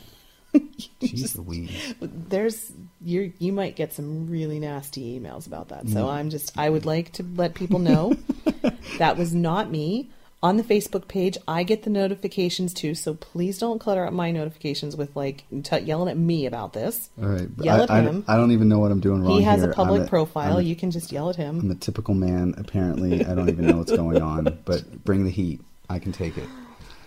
[1.01, 1.95] Jeez Louise.
[2.01, 2.73] There's
[3.05, 3.33] you.
[3.39, 5.87] You might get some really nasty emails about that.
[5.87, 5.93] Mm.
[5.93, 6.57] So I'm just.
[6.57, 8.17] I would like to let people know
[8.99, 10.11] that was not me.
[10.43, 12.95] On the Facebook page, I get the notifications too.
[12.95, 17.09] So please don't clutter up my notifications with like t- yelling at me about this.
[17.19, 18.25] All right, Yell I, at I, him.
[18.29, 19.39] I don't even know what I'm doing wrong.
[19.39, 19.71] He has here.
[19.71, 20.59] a public profile.
[20.59, 21.61] A, you can just yell at him.
[21.61, 22.55] I'm a typical man.
[22.59, 24.59] Apparently, I don't even know what's going on.
[24.67, 25.63] But bring the heat.
[25.89, 26.49] I can take it.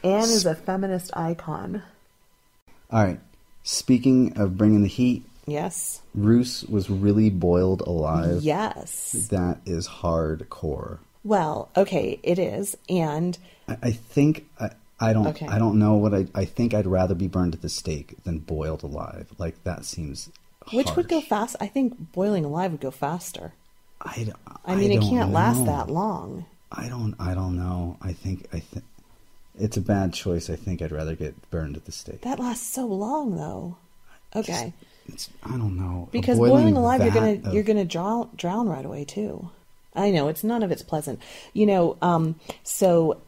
[0.03, 1.83] Anne is a feminist icon.
[2.91, 3.19] All right.
[3.67, 6.01] Speaking of bringing the heat, Yes.
[6.15, 8.41] Roos was really boiled alive.
[8.41, 9.27] Yes.
[9.29, 10.99] That is hardcore.
[11.25, 12.77] Well, okay, it is.
[12.87, 14.69] And I, I think I,
[15.01, 15.27] I don't.
[15.27, 15.47] Okay.
[15.47, 16.27] I don't know what I.
[16.33, 19.33] I think I'd rather be burned at the stake than boiled alive.
[19.37, 20.29] Like that seems.
[20.71, 21.57] which would go fast?
[21.59, 23.51] I think boiling alive would go faster.
[24.01, 24.31] I,
[24.63, 26.45] I mean, it don't can't last that long.
[26.71, 27.15] I don't.
[27.19, 27.97] I don't know.
[28.01, 28.47] I think.
[28.53, 28.85] I think
[29.59, 30.49] it's a bad choice.
[30.49, 32.21] I think I'd rather get burned at the stake.
[32.21, 33.77] That lasts so long, though.
[34.35, 34.73] Okay.
[35.07, 35.29] It's.
[35.43, 36.09] I don't know.
[36.11, 39.49] Because boiling, boiling alive, you're gonna of- you're gonna drown drown right away too.
[39.95, 41.19] I know it's none of it's pleasant.
[41.53, 43.21] You know, um, so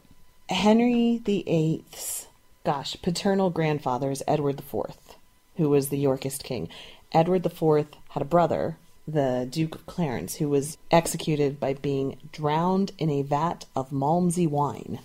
[0.48, 2.26] Henry the Eighth's
[2.64, 5.16] gosh paternal grandfather is Edward the Fourth,
[5.56, 6.68] who was the Yorkist king.
[7.12, 8.76] Edward the Fourth had a brother,
[9.08, 14.46] the Duke of Clarence, who was executed by being drowned in a vat of Malmsey
[14.46, 15.00] wine.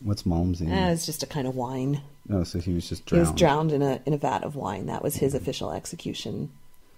[0.00, 0.68] What's Malmsey?
[0.70, 2.00] Eh, it's just a kind of wine.
[2.30, 3.26] oh, so he was just drowned.
[3.28, 3.70] He drowned.
[3.70, 4.86] was drowned in a in a vat of wine.
[4.86, 6.50] That was his official execution.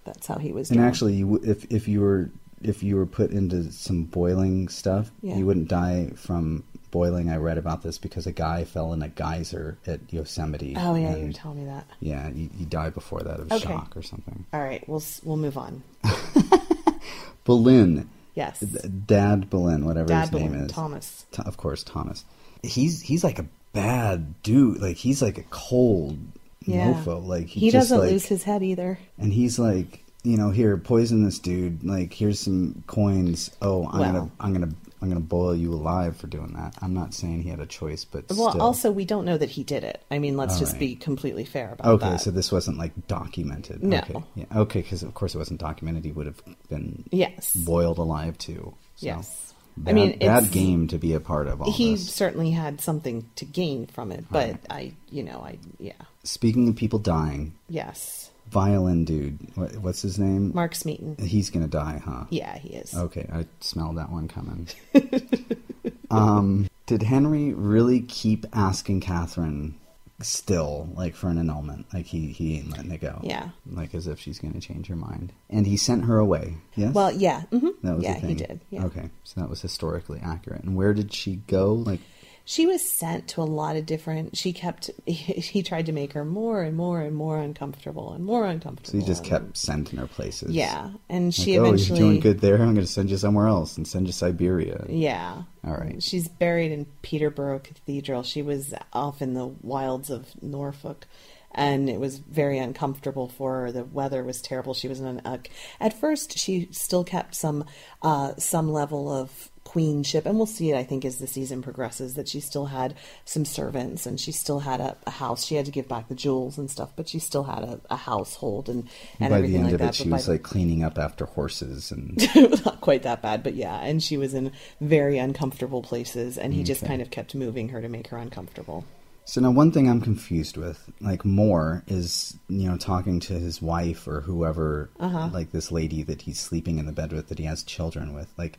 [0.05, 0.71] That's how he was.
[0.71, 2.29] And actually, you, if if you were
[2.61, 5.35] if you were put into some boiling stuff, Yeah.
[5.37, 7.29] you wouldn't die from boiling.
[7.29, 10.75] I read about this because a guy fell in a geyser at Yosemite.
[10.77, 11.85] Oh yeah, you and- were telling me that.
[12.01, 13.63] Yeah, you, you died before that of Okay.
[13.69, 14.45] shock or something.
[14.51, 15.83] All right, we'll we'll move on.
[17.45, 20.71] Boleyn, Yes, Dad Boleyn, whatever Dad his name is.
[20.71, 21.25] Thomas.
[21.31, 22.23] Th- of course, Thomas.
[22.63, 24.81] He's he's like a bad dude.
[24.81, 26.17] Like he's like a cold
[26.65, 27.25] Yeah, mofo.
[27.25, 28.99] Like he, he, doesn't like, lose his head either.
[29.17, 31.83] and he's like, you know, here, poison this dude.
[31.83, 33.51] Like, here's some coins.
[33.61, 34.11] Oh, I'm Well.
[34.11, 34.69] gonna, I'm gonna,
[35.01, 36.73] I'm gonna boil you alive for doing that.
[36.81, 38.61] I'm not saying he had a choice, but Well, still.
[38.61, 40.03] also we don't know that he did it.
[40.11, 40.79] I mean, let's All just right.
[40.79, 42.13] be completely fair about okay, that.
[42.15, 43.81] Okay, so this wasn't like documented.
[43.81, 43.99] No.
[43.99, 46.03] Okay, yeah, okay, because of course it wasn't documented.
[46.03, 48.73] He would have been yes, boiled alive too.
[48.97, 49.48] So, yes.
[49.79, 52.13] Bad, I mean, bad game to be a part of all He this.
[52.13, 54.65] certainly had something to gain from it, but Right.
[54.69, 58.29] I, you know, I yeah, Speaking of people dying, yes.
[58.51, 60.51] violin dude, what, what's his name?
[60.53, 61.15] Mark Smeaton.
[61.17, 62.25] He's gonna die, huh?
[62.29, 62.93] Yeah, he is.
[62.93, 64.67] Okay, I smelled that one coming.
[66.11, 69.75] um, did Henry really keep asking Catherine
[70.21, 71.87] still, like for an annulment?
[71.93, 73.19] Like he he ain't letting it go.
[73.23, 73.49] Yeah.
[73.65, 75.33] Like as if she's going to change her mind.
[75.49, 76.57] And he sent her away.
[76.75, 76.93] Yes.
[76.93, 78.61] Well, yeah, hmm that was yeah, he did.
[78.69, 78.85] Yeah.
[78.85, 80.63] Okay, so that was historically accurate.
[80.63, 81.73] And where did she go?
[81.73, 82.01] Like
[82.45, 84.35] She was sent to a lot of different.
[84.37, 84.89] She kept.
[85.05, 88.91] He tried to make her more and more and more uncomfortable and more uncomfortable.
[88.91, 90.51] so he just kept sending her places.
[90.51, 91.99] Yeah, and Like, she oh, eventually.
[91.99, 92.55] you're doing good there.
[92.55, 94.85] I'm going to send you somewhere else and send you Siberia.
[94.89, 95.43] Yeah.
[95.65, 96.01] All right.
[96.01, 98.23] She's buried in Peterborough Cathedral.
[98.23, 101.05] She was off in the wilds of Norfolk.
[101.51, 103.71] and it was very uncomfortable for her.
[103.71, 104.73] The weather was terrible.
[104.75, 105.21] She was in an.
[105.25, 105.37] Uh,
[105.79, 107.65] at first, she still kept some
[108.03, 112.15] uh, some level of queenship and we'll see it i think as the season progresses
[112.15, 115.65] that she still had some servants and she still had a, a house she had
[115.65, 118.89] to give back the jewels and stuff but she still had a, a household and,
[119.19, 121.91] and by everything the end of it, she was by- like cleaning up after horses
[121.91, 122.17] and
[122.65, 124.51] not quite that bad, but yeah, and she was in
[124.81, 128.85] very uncomfortable places, and he just kind of kept moving her to make her uncomfortable.
[129.25, 133.61] So now one thing I'm confused with, like more, is you know talking to his
[133.61, 135.29] wife or whoever, Uh-huh.
[135.31, 138.31] like this lady that he's sleeping in the bed with, that he has children with.
[138.37, 138.57] Like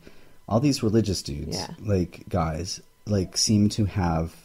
[0.51, 1.73] all these religious dudes, Yeah.
[1.79, 4.35] like guys, like seem to have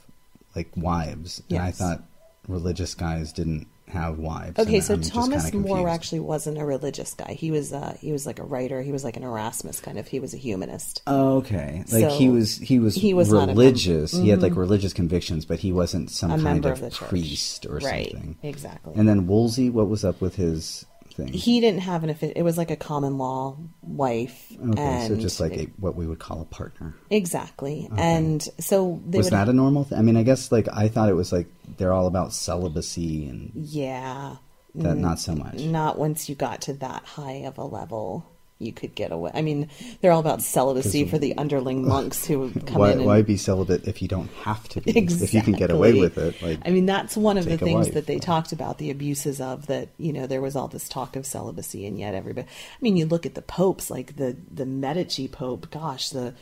[0.54, 2.02] like wives, and I thought
[2.48, 4.58] religious guys didn't have wives.
[4.58, 7.34] Okay, so I'm Thomas More actually wasn't a religious guy.
[7.34, 8.82] He was uh, he was like a writer.
[8.82, 10.06] He was like an Erasmus kind of.
[10.06, 11.02] He was a humanist.
[11.08, 11.84] Oh, okay.
[11.92, 14.12] Like he was he was he was not a mem- religious.
[14.12, 17.78] He had like religious convictions, but he wasn't some a kind of, of priest or
[17.78, 18.36] right, something.
[18.44, 18.94] Exactly.
[18.94, 21.28] And then Wolsey, what was up with his thing?
[21.32, 25.20] he didn't have an offi- it was like a common law wife okay, and so
[25.20, 26.94] just like a, what we would call a partner.
[27.10, 29.98] exactly and so they was that a normal thing?
[29.98, 31.46] I mean, I guess like I thought it was like
[31.78, 34.36] they're all about celibacy and yeah
[34.76, 35.60] that not so much.
[35.60, 39.42] not once you got to that high of a level you could get away i
[39.42, 39.68] mean
[40.00, 43.36] they're all about celibacy for the underling monks who come Why, in and why be
[43.36, 44.92] celibate if you don't have to be?
[44.96, 47.86] If you can get away with it, like I mean, that's one of the things
[47.86, 47.94] wife.
[47.94, 49.88] that they talked about the abuses of that.
[49.98, 52.46] You know, there was all this talk of celibacy, and yet everybody.
[52.48, 55.70] I mean, you look at the popes, like the the Medici pope.
[55.70, 56.34] Gosh, the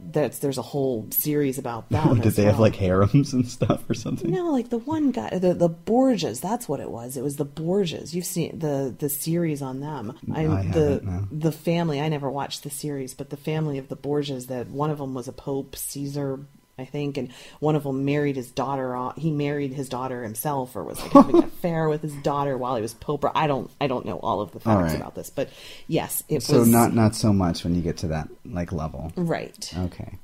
[0.00, 2.20] that's there's a whole series about that.
[2.22, 4.30] did they have like harems and stuff or something?
[4.30, 6.40] No, like the one guy, the the Borgias.
[6.40, 7.16] That's what it was.
[7.16, 8.14] It was the Borgias.
[8.14, 10.16] You've seen the the series on them.
[10.32, 11.28] I'm I the no.
[11.30, 12.00] the family.
[12.00, 14.46] I never watched the series, but the family of the Borgias.
[14.46, 16.40] That one of them was a pope, Caesar,
[16.78, 19.10] I think, and one of them married his daughter.
[19.16, 22.76] He married his daughter himself, or was like having an affair with his daughter while
[22.76, 23.24] he was pope.
[23.34, 24.96] I don't, I don't know all of the facts right.
[24.96, 25.50] about this, but
[25.88, 29.12] yes, it So was not not so much when you get to that like level.
[29.16, 29.72] right.
[29.76, 30.18] Okay.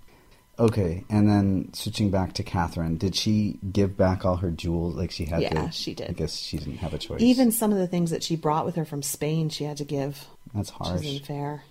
[0.56, 4.94] Okay, and then switching back to Catherine, did she give back all her jewels?
[4.94, 5.72] Like she had Yeah, to.
[5.72, 6.10] she did.
[6.10, 7.20] I guess she didn't have a choice.
[7.20, 9.84] Even some of the things that she brought with her from Spain, she had to
[9.84, 10.26] give.
[10.54, 11.04] that's Which harsh.
[11.04, 11.64] isn't fair.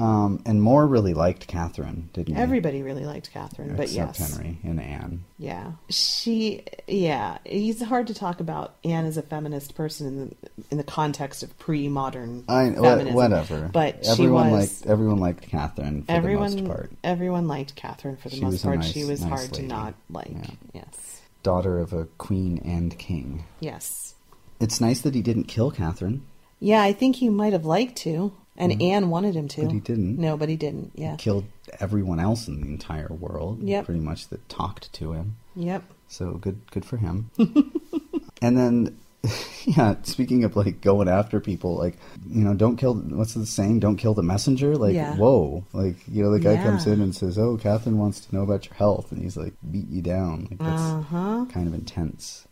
[0.00, 2.40] Um, and More really liked Catherine, didn't he?
[2.40, 5.24] Everybody really liked Catherine, but Except yes, Henry and Anne.
[5.38, 10.36] yeah, she, yeah, it's hard to talk about Anne as a feminist person in the
[10.70, 13.14] in the context of pre-modern I feminism.
[13.14, 13.68] whatever.
[13.72, 14.80] but she everyone was.
[14.82, 16.90] liked everyone liked Catherine for everyone, the most part.
[17.04, 18.78] everyone liked Catherine for the She most part.
[18.78, 20.30] nice- she was nice hard to not like.
[20.32, 20.50] Yeah.
[20.74, 23.44] Yes, Daughter of a queen and king.
[23.60, 24.14] yes,
[24.60, 26.22] It's nice that he didn't kill Catherine.
[26.58, 26.82] yeah.
[26.82, 29.66] I think he might have liked to, and Anne wanted him to, Mm-hmm.
[29.68, 30.18] But he didn't.
[30.18, 30.92] No, but he didn't.
[30.94, 31.16] Yeah.
[31.16, 31.44] Killed
[31.80, 33.62] everyone else in the entire world.
[33.62, 33.84] Yep.
[33.86, 35.36] Pretty much that talked to him.
[35.56, 35.82] Yep.
[36.08, 37.30] So good, good for him.
[38.42, 38.98] and then,
[39.64, 39.96] yeah.
[40.02, 41.96] Speaking of like going after people, like
[42.28, 42.94] you know, don't kill.
[42.94, 43.80] What's the saying?
[43.80, 44.76] Don't kill the messenger.
[44.76, 45.14] Like, Yeah.
[45.16, 45.64] whoa!
[45.72, 48.64] Like you know, the guy comes in and says, "Oh, Catherine wants to know about
[48.66, 51.46] your health," and he's like, "Beat you down." Like that's Uh huh.
[51.52, 52.46] kind of intense.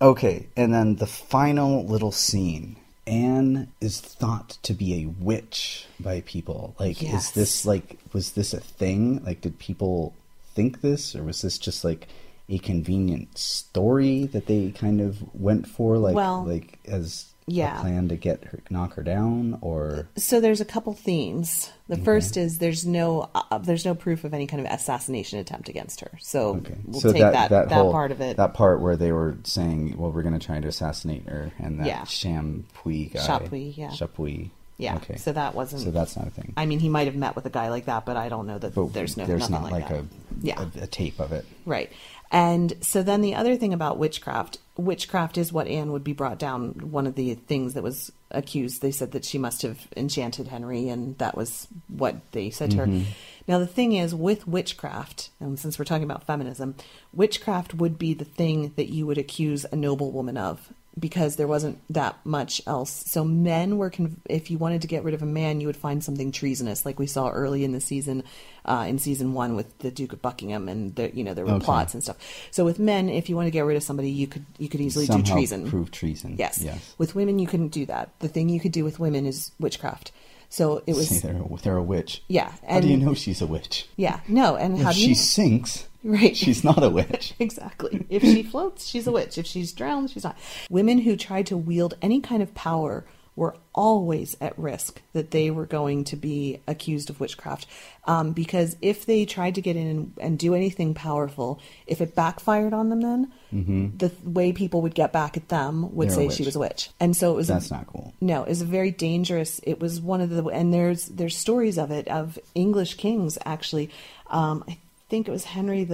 [0.00, 2.76] Okay, and then the final little scene.
[3.08, 6.74] Anne is thought to be a witch by people.
[6.78, 9.24] Like, is this like was this a thing?
[9.24, 10.14] Like, did people
[10.54, 12.08] think this, or was this just like
[12.48, 17.80] a convenient story that they kind of went for, like, Well, like as yeah.
[17.80, 21.70] plan to get her, knock her down, or So there's a couple themes.
[21.88, 25.68] The first is there's no uh, there's no proof of any kind of assassination attempt
[25.68, 26.10] against her.
[26.20, 28.36] So okay, we'll so take that that that, that, whole part of it.
[28.36, 31.80] that part where they were saying, "Well, we're going to try to assassinate her," and
[31.80, 32.02] that Yeah.
[32.02, 33.88] Champouy guy, Chapuis, yeah.
[33.90, 34.96] Chapuis, yeah.
[34.96, 35.82] okay, So that wasn't.
[35.82, 36.52] so that's not a thing.
[36.56, 38.58] I mean, he might have met with a guy like that, but I don't know
[38.58, 40.04] that But there's no there's nothing not like, like, that.
[40.04, 40.06] a,
[40.42, 40.66] Yeah.
[40.80, 41.46] a a tape of it.
[41.64, 41.90] Right.
[42.30, 46.38] And so then the other thing about witchcraft, witchcraft is what Anne would be brought
[46.38, 46.90] down.
[46.90, 50.88] One of the things that was accused, they said that she must have enchanted Henry,
[50.88, 52.86] and that was what they said to her.
[52.86, 53.10] Mm-hmm.
[53.48, 56.76] Now, the thing is, with witchcraft, and since we're talking about feminism,
[57.12, 61.78] witchcraft would be the thing that you would accuse a noblewoman of because there wasn't
[61.90, 62.90] that much else.
[63.06, 65.76] So men were, conv- if you wanted to get rid of a man, you would
[65.76, 68.24] find something treasonous, like we saw early in the season,
[68.64, 71.52] uh, in season one with the Duke of Buckingham, and the, you know there were
[71.52, 71.64] Okay.
[71.64, 72.16] plots and stuff.
[72.50, 74.80] So with men, if you want to get rid of somebody, you could you could
[74.80, 75.68] easily Somehow do treason.
[75.70, 76.36] prove treason.
[76.38, 76.60] Yes.
[76.62, 76.94] Yes.
[76.98, 78.10] With women, you couldn't do that.
[78.20, 80.12] The thing you could do with women is witchcraft.
[80.50, 82.22] So it was Say they're, they're a witch.
[82.28, 82.52] yeah.
[82.68, 83.86] How do you know she's a witch?
[83.96, 86.36] Yeah, no, and how if do she sinks, Right.
[86.36, 87.34] she's not a witch.
[87.40, 88.06] exactly.
[88.08, 89.36] If she floats, she's a witch.
[89.36, 90.38] If she's drowned, she's not.
[90.70, 93.04] Women who tried to wield any kind of power
[93.38, 97.66] were always at risk that they were going to be accused of witchcraft.
[98.04, 102.16] Um, because if they tried to get in and, and, do anything powerful, if it
[102.16, 103.96] backfired on them, then mm-hmm.
[103.96, 106.90] the way people would get back at them would They're say she was a witch.
[106.98, 107.46] And so it was.
[107.46, 108.12] That's not cool.
[108.20, 109.60] No, it was a very dangerous.
[109.62, 113.90] It was one of the and there's there's stories of it of English kings actually.
[114.30, 114.78] Um, I
[115.08, 115.84] think it was Henry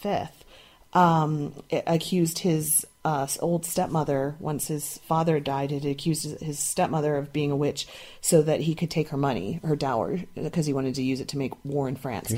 [0.00, 0.44] Fifth
[0.92, 1.52] um,
[1.86, 7.50] accused his uh, old stepmother, once his father died, had accused his stepmother of being
[7.50, 7.86] a witch
[8.20, 11.28] so that he could take her money, her dower, because he wanted to use it
[11.28, 12.30] to make war in France.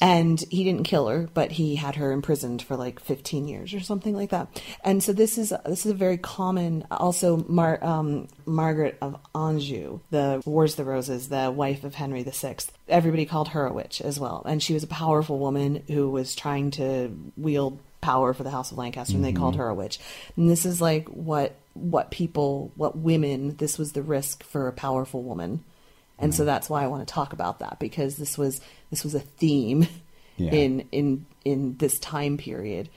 [0.00, 3.80] And he didn't kill her, but he had her imprisoned for like 15 years or
[3.80, 4.60] something like that.
[4.82, 6.84] And so this is this is a very common.
[6.90, 12.24] Also, Mar, um, Margaret of Anjou, the Wars of the Roses, the wife of Henry
[12.24, 12.56] VI.
[12.88, 16.34] Everybody called her a witch as well, and she was a powerful woman who was
[16.34, 19.64] trying to wield power for the House of Lancaster, and they called mm-hmm.
[19.64, 19.98] her a witch.
[20.34, 24.72] And this is like what what people, what women, this was the risk for a
[24.72, 25.62] powerful woman,
[26.18, 29.14] and so that's why I want to talk about that because this was this was
[29.14, 29.86] a theme
[30.38, 30.52] yeah.
[30.52, 32.88] in in in this time period.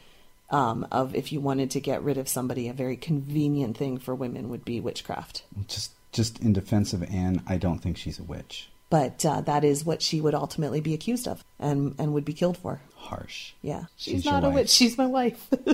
[0.49, 4.13] Um, of if you wanted to get rid of somebody, a very convenient thing for
[4.13, 5.43] women would be witchcraft.
[5.69, 8.69] Just, just in defense of Anne, I don't think she's a witch.
[8.89, 12.33] But uh, that is what she would ultimately be accused of, and and would be
[12.33, 13.53] killed for harsh.
[13.61, 13.85] Yeah.
[13.97, 14.69] She's, She's not a witch.
[14.69, 15.47] She's my wife.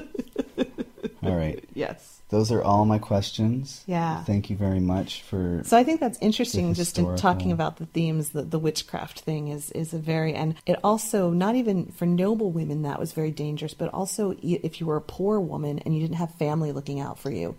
[1.23, 1.63] all right.
[1.73, 2.17] Yes.
[2.30, 3.84] Those are all my questions.
[3.86, 4.23] Yeah.
[4.23, 5.61] Thank you very much for.
[5.63, 6.73] So I think that's interesting.
[6.73, 10.55] Just in talking about the themes, the, the witchcraft thing is is a very and
[10.65, 14.88] it also not even for noble women that was very dangerous, but also if you
[14.88, 17.55] were a poor woman and you didn't have family looking out for you,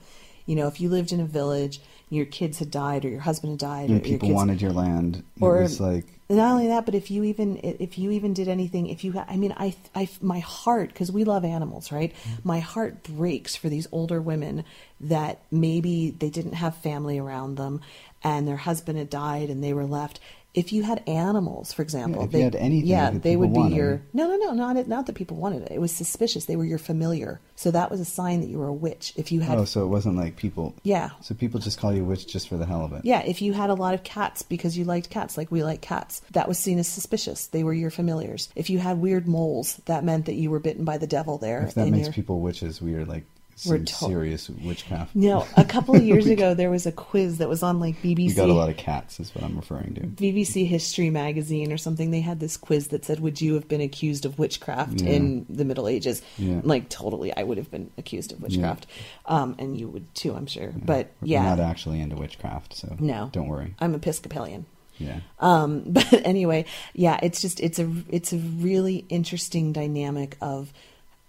[0.48, 3.52] you know, if you lived in a village, your kids had died or your husband
[3.52, 6.86] had died, and people kids, wanted your land, or it was like not only that,
[6.86, 10.08] but if you even if you even did anything, if you, I mean, I, I
[10.22, 12.14] my heart because we love animals, right?
[12.14, 12.48] Mm-hmm.
[12.48, 14.64] My heart breaks for these older women
[15.00, 17.82] that maybe they didn't have family around them,
[18.22, 20.18] and their husband had died, and they were left
[20.54, 23.52] if you had animals, for example, yeah, if they, you had anything, yeah, they would
[23.52, 25.72] be your no, no, no, not not that people wanted it.
[25.72, 26.46] It was suspicious.
[26.46, 29.12] They were your familiar, so that was a sign that you were a witch.
[29.16, 32.02] If you had, oh, so it wasn't like people, yeah, so people just call you
[32.02, 33.04] a witch just for the hell of it.
[33.04, 35.82] Yeah, if you had a lot of cats because you liked cats, like we like
[35.82, 37.46] cats, that was seen as suspicious.
[37.46, 38.48] They were your familiars.
[38.56, 41.38] If you had weird moles, that meant that you were bitten by the devil.
[41.38, 42.12] There, if that makes your...
[42.14, 43.24] people witches, we are like
[43.60, 45.14] some to- serious witchcraft.
[45.14, 48.30] No, a couple of years ago there was a quiz that was on like BBC.
[48.30, 50.00] You got a lot of cats, is what I'm referring to.
[50.02, 52.10] BBC History magazine or something.
[52.10, 55.10] They had this quiz that said, "Would you have been accused of witchcraft yeah.
[55.10, 56.60] in the Middle Ages?" Yeah.
[56.62, 59.42] Like totally, I would have been accused of witchcraft, yeah.
[59.42, 60.72] um, and you would too, I'm sure.
[60.74, 63.74] But yeah, We're not actually into witchcraft, so no, don't worry.
[63.78, 64.66] I'm Episcopalian.
[64.98, 65.20] Yeah.
[65.38, 70.72] Um, but anyway, yeah, it's just it's a it's a really interesting dynamic of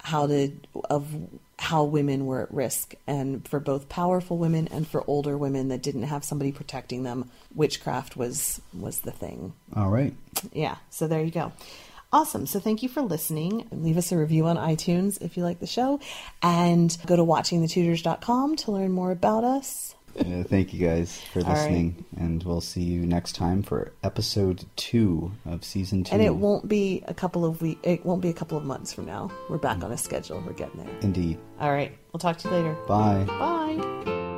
[0.04, 0.52] how to
[0.90, 1.08] of
[1.60, 2.94] how women were at risk.
[3.06, 7.30] And for both powerful women and for older women that didn't have somebody protecting them
[7.54, 9.54] witchcraft was was the thing.
[9.76, 10.16] All right.
[10.54, 10.78] Yeah.
[10.90, 11.52] So there you go.
[12.12, 12.48] Awesome.
[12.48, 13.68] So thank you for listening.
[13.72, 16.00] Leave us a review on itunes if you like the show.
[16.42, 22.06] And go to watchingthetudors.com to learn more about us uh, thank you guys for listening,
[22.14, 22.24] right.
[22.24, 26.14] and we'll see you next time for episode two of season two.
[26.14, 27.80] And it won't be a couple of weeks.
[27.84, 29.32] It won't be a couple of months from now.
[29.50, 30.42] We're back on a schedule.
[30.46, 30.96] We're getting there.
[31.02, 31.38] Indeed.
[31.60, 31.98] All right.
[32.12, 32.74] We'll talk to you later.
[32.88, 33.24] Bye.
[33.26, 34.36] Bye.